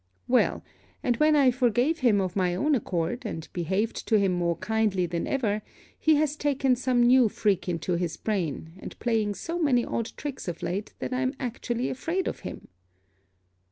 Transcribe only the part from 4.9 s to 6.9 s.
than ever, he has taken